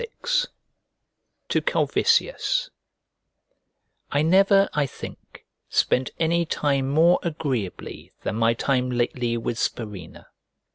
[0.23, 0.47] XXVI
[1.49, 2.71] To CALVISIUS
[4.09, 10.25] I NEVER, I think, spent any time more agreeably than my time lately with Spurinna.